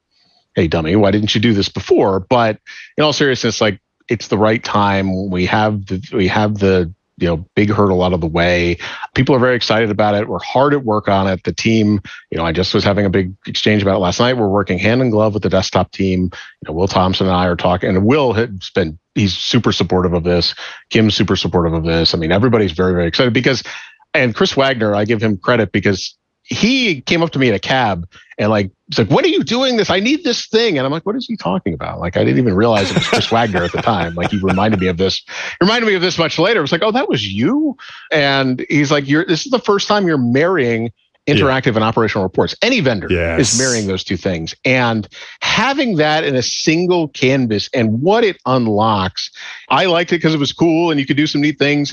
[0.55, 2.21] hey, dummy, why didn't you do this before?
[2.21, 2.59] But
[2.97, 5.31] in all seriousness, like it's the right time.
[5.31, 8.79] We have the we have the you know big hurdle out of the way.
[9.15, 10.29] People are very excited about it.
[10.29, 11.45] We're hard at work on it.
[11.45, 14.37] The team, you know, I just was having a big exchange about it last night.
[14.37, 16.23] We're working hand in glove with the desktop team.
[16.23, 20.15] You know, Will Thompson and I are talking, and Will has been he's super supportive
[20.15, 20.55] of this.
[20.89, 22.15] Kim's super supportive of this.
[22.15, 23.63] I mean, everybody's very very excited because,
[24.15, 27.61] and Chris Wagner, I give him credit because he came up to me in a
[27.61, 29.89] cab and like he's like, "What are you doing this?
[29.89, 32.39] I need this thing." And I'm like, "What is he talking about?" Like I didn't
[32.39, 34.15] even realize it was Chris Wagner at the time.
[34.15, 35.23] Like he reminded me of this.
[35.61, 36.59] Reminded me of this much later.
[36.59, 37.77] It was like, "Oh, that was you."
[38.11, 40.93] And he's like, "You're this is the first time you're marrying."
[41.29, 41.75] interactive yeah.
[41.75, 42.57] and operational reports.
[42.63, 43.53] Any vendor yes.
[43.53, 44.55] is marrying those two things.
[44.65, 45.07] And
[45.43, 49.31] having that in a single canvas and what it unlocks,
[49.69, 51.93] I liked it because it was cool and you could do some neat things,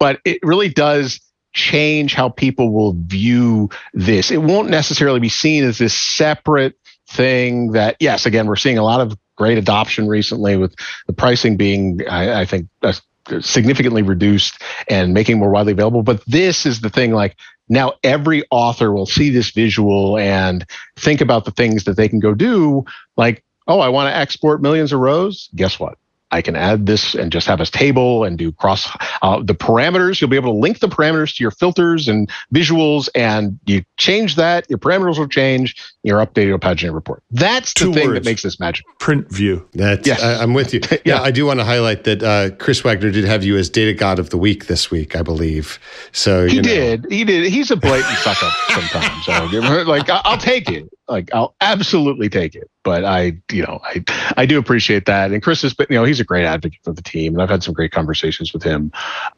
[0.00, 1.20] but it really does
[1.52, 4.30] change how people will view this.
[4.30, 6.74] It won't necessarily be seen as this separate
[7.08, 10.74] thing that, yes, again, we're seeing a lot of great adoption recently with
[11.06, 12.92] the pricing being, I, I think, uh,
[13.40, 16.02] significantly reduced and making more widely available.
[16.02, 17.36] But this is the thing like,
[17.68, 22.20] now every author will see this visual and think about the things that they can
[22.20, 22.84] go do
[23.16, 25.96] like oh i want to export millions of rows guess what
[26.32, 28.88] I can add this and just have a table and do cross
[29.20, 30.20] uh, the parameters.
[30.20, 34.36] You'll be able to link the parameters to your filters and visuals, and you change
[34.36, 34.68] that.
[34.68, 35.76] Your parameters will change.
[36.02, 37.22] Your updated paginated report.
[37.30, 38.14] That's the thing words.
[38.14, 38.84] that makes this magic.
[38.98, 39.68] Print view.
[39.72, 40.22] That's yes.
[40.22, 40.80] I, am with you.
[40.90, 40.98] yeah.
[41.04, 41.22] yeah.
[41.22, 44.18] I do want to highlight that uh, Chris Wagner did have you as data god
[44.18, 45.78] of the week this week, I believe.
[46.12, 47.06] So he did.
[47.10, 47.50] He did.
[47.52, 49.24] He's a blatant suck up sometimes.
[49.24, 50.88] So like I'll take it.
[51.08, 52.70] Like I'll absolutely take it.
[52.84, 54.04] But I, you know, I
[54.36, 55.32] I do appreciate that.
[55.32, 57.62] And Chris been, you know, he's a great advocate for the team, and I've had
[57.62, 58.92] some great conversations with him.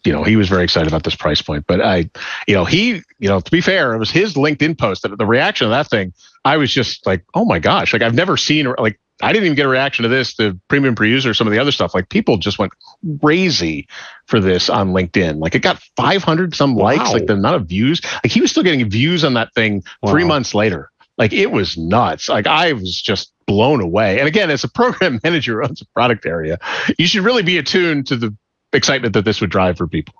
[0.04, 1.66] You know, he was very excited about this price point.
[1.66, 2.10] But I,
[2.46, 5.26] you know, he, you know, to be fair, it was his LinkedIn post that the
[5.26, 6.12] reaction to that thing.
[6.44, 9.56] I was just like, oh my gosh, like I've never seen like I didn't even
[9.56, 11.94] get a reaction to this, the premium per user, some of the other stuff.
[11.94, 12.72] Like people just went
[13.20, 13.86] crazy
[14.26, 15.38] for this on LinkedIn.
[15.38, 16.84] Like it got 500 some wow.
[16.84, 18.02] likes, like the amount of views.
[18.02, 20.10] Like he was still getting views on that thing wow.
[20.10, 20.90] three months later.
[21.16, 22.28] Like it was nuts.
[22.28, 24.18] Like I was just blown away.
[24.18, 26.58] And again, as a program manager who owns a product area,
[26.98, 28.36] you should really be attuned to the
[28.72, 30.14] excitement that this would drive for people.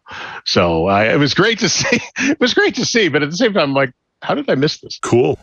[0.45, 2.01] So uh, it was great to see.
[2.19, 4.55] It was great to see, but at the same time, I'm like, how did I
[4.55, 4.99] miss this?
[5.03, 5.39] Cool.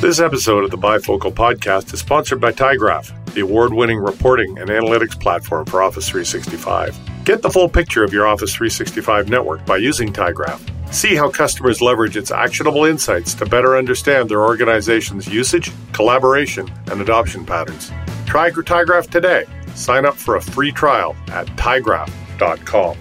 [0.00, 4.68] This episode of the Bifocal Podcast is sponsored by tyGraph, the award winning reporting and
[4.68, 7.24] analytics platform for Office 365.
[7.24, 10.60] Get the full picture of your Office 365 network by using tyGraph.
[10.94, 17.00] See how customers leverage its actionable insights to better understand their organization's usage, collaboration, and
[17.00, 17.90] adoption patterns.
[18.26, 19.44] Try tyGraph today.
[19.74, 22.96] Sign up for a free trial at tygraph.com.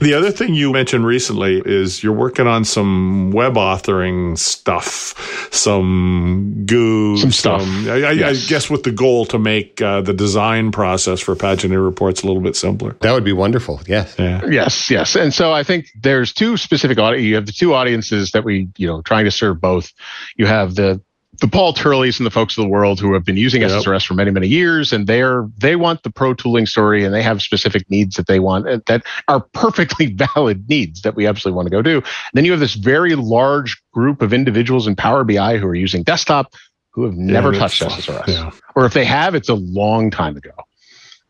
[0.00, 6.62] The other thing you mentioned recently is you're working on some web authoring stuff, some
[6.66, 7.62] goo, some stuff.
[7.62, 8.46] Some, I, yes.
[8.46, 12.26] I, guess with the goal to make uh, the design process for paginated reports a
[12.26, 12.96] little bit simpler.
[13.00, 13.80] That would be wonderful.
[13.86, 14.14] Yes.
[14.18, 14.46] Yeah.
[14.46, 14.88] Yes.
[14.88, 15.16] Yes.
[15.16, 17.24] And so I think there's two specific audience.
[17.24, 19.92] You have the two audiences that we, you know, trying to serve both.
[20.36, 21.02] You have the
[21.40, 23.70] the Paul Turleys and the folks of the world who have been using yep.
[23.70, 27.22] SSRS for many, many years, and they're they want the pro tooling story, and they
[27.22, 31.66] have specific needs that they want that are perfectly valid needs that we absolutely want
[31.66, 31.96] to go do.
[31.96, 35.74] And then you have this very large group of individuals in Power BI who are
[35.74, 36.52] using desktop
[36.90, 38.50] who have never yeah, touched SSRS, yeah.
[38.74, 40.50] or if they have, it's a long time ago.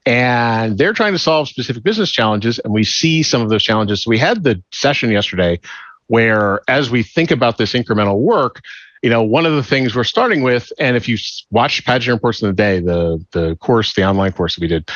[0.06, 4.04] And they're trying to solve specific business challenges, and we see some of those challenges.
[4.04, 5.60] So we had the session yesterday
[6.06, 8.62] where, as we think about this incremental work,
[9.02, 11.16] you know, one of the things we're starting with, and if you
[11.50, 14.90] watch Paginated Reports in the Day, the the course, the online course that we did,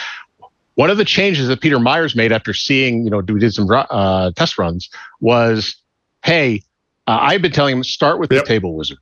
[0.74, 3.68] one of the changes that Peter Myers made after seeing, you know, we did some
[3.70, 4.88] uh, test runs
[5.20, 5.76] was,
[6.24, 6.62] hey,
[7.06, 8.44] uh, I've been telling him start with yep.
[8.44, 8.98] the table wizard,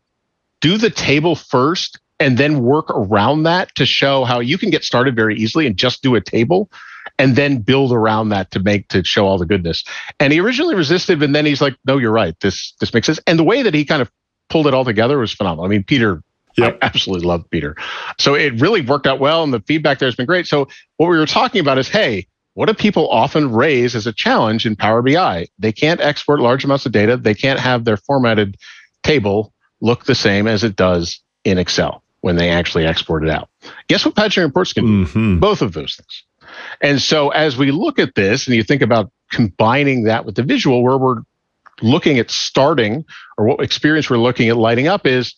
[0.60, 4.84] do the table first, and then work around that to show how you can get
[4.84, 6.70] started very easily and just do a table
[7.18, 9.84] and then build around that to make to show all the goodness.
[10.18, 12.38] And he originally resisted, and then he's like, "No, you're right.
[12.40, 14.10] This this makes sense." And the way that he kind of
[14.50, 15.64] pulled it all together was phenomenal.
[15.64, 16.22] I mean, Peter,
[16.58, 16.78] yep.
[16.82, 17.76] I absolutely love Peter.
[18.18, 20.46] So it really worked out well, and the feedback there has been great.
[20.46, 24.12] So what we were talking about is, hey, what do people often raise as a
[24.12, 25.46] challenge in Power BI?
[25.58, 27.16] They can't export large amounts of data.
[27.16, 28.56] They can't have their formatted
[29.02, 33.48] table look the same as it does in Excel when they actually export it out.
[33.88, 35.06] Guess what Paginated Reports can do?
[35.06, 35.38] Mm-hmm.
[35.38, 36.24] Both of those things.
[36.80, 40.42] And so as we look at this and you think about combining that with the
[40.42, 41.22] visual, where we're
[41.80, 43.04] looking at starting
[43.40, 45.34] or what experience we're looking at lighting up is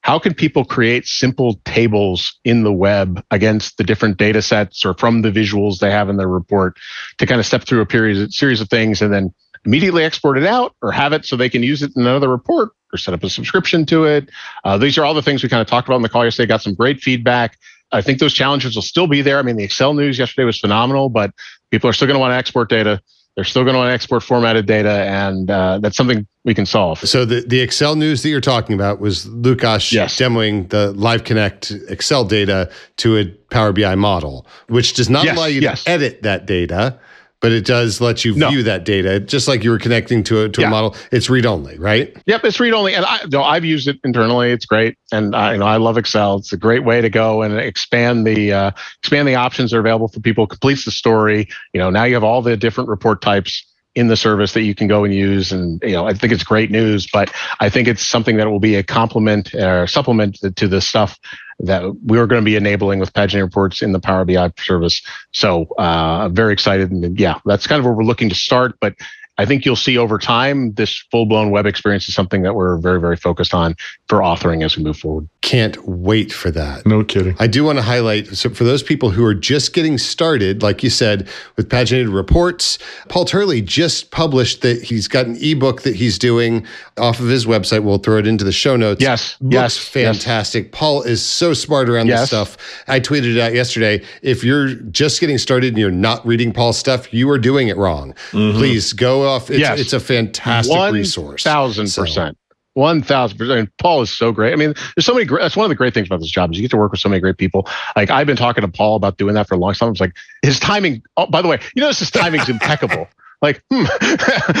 [0.00, 4.92] how can people create simple tables in the web against the different data sets or
[4.94, 6.76] from the visuals they have in their report
[7.18, 9.32] to kind of step through a period, series of things and then
[9.64, 12.70] immediately export it out or have it so they can use it in another report
[12.92, 14.28] or set up a subscription to it.
[14.64, 16.48] Uh, these are all the things we kind of talked about in the call yesterday.
[16.48, 17.56] Got some great feedback.
[17.92, 19.38] I think those challenges will still be there.
[19.38, 21.30] I mean, the Excel news yesterday was phenomenal, but
[21.70, 23.00] people are still going to want to export data.
[23.36, 26.64] They're still going to want to export formatted data, and uh, that's something we can
[26.64, 27.00] solve.
[27.00, 30.16] So the, the Excel news that you're talking about was Lukasz yes.
[30.16, 35.36] demoing the Live Connect Excel data to a Power BI model, which does not yes,
[35.36, 35.84] allow you yes.
[35.84, 36.98] to edit that data
[37.40, 38.48] but it does let you no.
[38.48, 40.68] view that data just like you were connecting to a to yeah.
[40.68, 43.86] a model it's read only right yep it's read only and i know, i've used
[43.86, 47.02] it internally it's great and I, you know i love excel it's a great way
[47.02, 48.70] to go and expand the uh,
[49.00, 52.14] expand the options that are available for people completes the story you know now you
[52.14, 53.66] have all the different report types
[53.96, 55.50] in the service that you can go and use.
[55.50, 58.60] And, you know, I think it's great news, but I think it's something that will
[58.60, 61.18] be a complement or supplement to the stuff
[61.60, 65.00] that we're going to be enabling with paginated reports in the Power BI service.
[65.32, 66.90] So uh, very excited.
[66.90, 68.76] And yeah, that's kind of where we're looking to start.
[68.80, 68.94] But
[69.38, 72.78] I think you'll see over time this full blown web experience is something that we're
[72.78, 73.76] very, very focused on
[74.08, 75.28] for authoring as we move forward.
[75.42, 76.86] Can't wait for that.
[76.86, 77.36] No kidding.
[77.38, 80.82] I do want to highlight so for those people who are just getting started, like
[80.82, 82.78] you said, with paginated reports,
[83.08, 86.66] Paul Turley just published that he's got an ebook that he's doing
[86.98, 87.84] off of his website.
[87.84, 89.00] We'll throw it into the show notes.
[89.00, 89.36] Yes.
[89.40, 89.78] Looks yes.
[89.78, 90.64] fantastic.
[90.64, 90.70] Yes.
[90.72, 92.20] Paul is so smart around yes.
[92.20, 92.82] this stuff.
[92.88, 94.02] I tweeted it out yesterday.
[94.22, 97.76] If you're just getting started and you're not reading Paul's stuff, you are doing it
[97.76, 98.14] wrong.
[98.30, 98.58] Mm-hmm.
[98.58, 99.50] Please go off.
[99.50, 99.80] It's, yes.
[99.80, 101.42] it's a fantastic 1, resource.
[101.42, 102.38] Thousand percent.
[102.74, 103.70] One thousand percent.
[103.78, 104.52] Paul is so great.
[104.52, 105.24] I mean, there's so many.
[105.24, 106.92] Great, that's one of the great things about this job is you get to work
[106.92, 107.66] with so many great people.
[107.94, 109.90] Like I've been talking to Paul about doing that for a long time.
[109.90, 111.02] It's like his timing.
[111.16, 113.08] Oh, by the way, you notice his timing's impeccable
[113.42, 113.84] like hmm,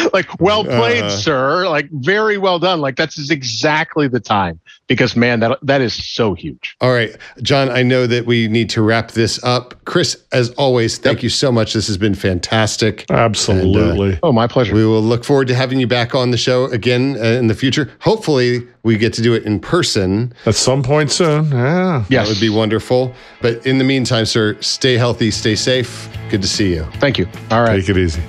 [0.12, 1.68] like well played uh, sir.
[1.68, 2.80] Like very well done.
[2.80, 6.76] Like that's exactly the time because man that that is so huge.
[6.80, 7.16] All right.
[7.42, 9.74] John i know that we need to wrap this up.
[9.84, 11.22] Chris as always thank yep.
[11.24, 11.72] you so much.
[11.72, 13.06] This has been fantastic.
[13.10, 14.74] Absolutely and, uh, oh my pleasure.
[14.74, 17.54] We will look forward to having you back on the show again uh, in the
[17.54, 17.90] future.
[18.00, 20.32] Hopefully we get to do it in person.
[20.44, 22.04] At some point soon yeah.
[22.08, 22.26] Yes.
[22.26, 23.14] that would be wonderful.
[23.40, 26.08] But in the meantime sir stay healthy stay safe.
[26.28, 26.84] Good to see you.
[26.94, 27.26] Thank you.
[27.50, 27.80] All right.
[27.80, 28.22] Take it easy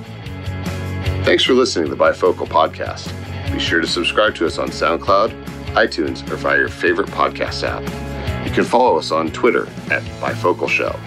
[1.24, 3.12] Thanks for listening to the Bifocal Podcast.
[3.52, 5.30] Be sure to subscribe to us on SoundCloud,
[5.74, 7.82] iTunes, or via your favorite podcast app.
[8.46, 10.98] You can follow us on Twitter at Bifocal Show.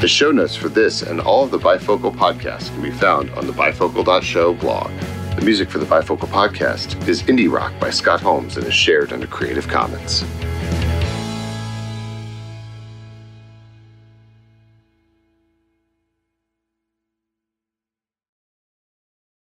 [0.00, 3.46] The show notes for this and all of the Bifocal podcasts can be found on
[3.46, 4.90] the bifocal.show blog.
[5.36, 9.12] The music for the Bifocal Podcast is Indie Rock by Scott Holmes and is shared
[9.12, 10.24] under Creative Commons.